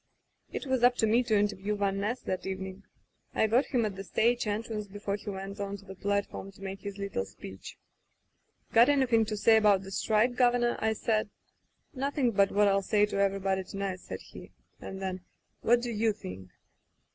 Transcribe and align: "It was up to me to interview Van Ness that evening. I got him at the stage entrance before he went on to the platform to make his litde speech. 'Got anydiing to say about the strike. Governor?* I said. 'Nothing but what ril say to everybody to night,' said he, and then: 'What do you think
"It 0.57 0.65
was 0.65 0.81
up 0.81 0.95
to 0.95 1.05
me 1.05 1.21
to 1.25 1.37
interview 1.37 1.75
Van 1.75 1.99
Ness 1.99 2.21
that 2.21 2.47
evening. 2.47 2.81
I 3.35 3.45
got 3.45 3.67
him 3.67 3.85
at 3.85 3.95
the 3.95 4.03
stage 4.03 4.47
entrance 4.47 4.87
before 4.87 5.15
he 5.15 5.29
went 5.29 5.59
on 5.59 5.77
to 5.77 5.85
the 5.85 5.93
platform 5.93 6.51
to 6.53 6.61
make 6.63 6.81
his 6.81 6.97
litde 6.97 7.23
speech. 7.27 7.77
'Got 8.73 8.87
anydiing 8.87 9.27
to 9.27 9.37
say 9.37 9.57
about 9.57 9.83
the 9.83 9.91
strike. 9.91 10.33
Governor?* 10.35 10.75
I 10.79 10.93
said. 10.93 11.29
'Nothing 11.93 12.31
but 12.31 12.49
what 12.51 12.65
ril 12.67 12.81
say 12.81 13.05
to 13.05 13.17
everybody 13.19 13.63
to 13.63 13.77
night,' 13.77 13.99
said 13.99 14.21
he, 14.21 14.49
and 14.79 14.99
then: 15.03 15.21
'What 15.61 15.83
do 15.83 15.91
you 15.91 16.13
think 16.13 16.49